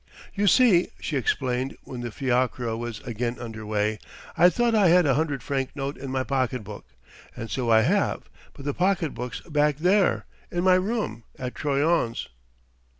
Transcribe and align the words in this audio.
"You 0.33 0.47
see," 0.47 0.87
she 0.99 1.15
explained 1.15 1.77
when 1.83 2.01
the 2.01 2.09
fiacre 2.09 2.75
was 2.75 3.01
again 3.01 3.37
under 3.39 3.67
way, 3.67 3.99
"I 4.35 4.49
thought 4.49 4.73
I 4.73 4.87
had 4.87 5.05
a 5.05 5.13
hundred 5.13 5.43
franc 5.43 5.75
note 5.75 5.95
in 5.95 6.09
my 6.09 6.23
pocketbook; 6.23 6.87
and 7.35 7.51
so 7.51 7.69
I 7.69 7.81
have 7.81 8.27
but 8.55 8.65
the 8.65 8.73
pocketbook's 8.73 9.41
back 9.41 9.77
there, 9.77 10.25
in 10.49 10.63
my 10.63 10.73
room 10.73 11.23
at 11.37 11.53
Troyon's." 11.53 12.29